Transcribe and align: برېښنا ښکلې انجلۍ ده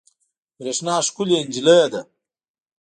برېښنا 0.57 0.95
ښکلې 1.07 1.35
انجلۍ 1.41 1.81
ده 1.93 2.01